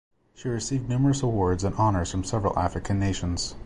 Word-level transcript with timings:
She 0.33 0.49
received 0.49 0.89
numerous 0.89 1.21
awards 1.21 1.63
and 1.63 1.75
honours 1.75 2.09
from 2.09 2.23
several 2.23 2.57
African 2.57 2.97
nations. 2.97 3.53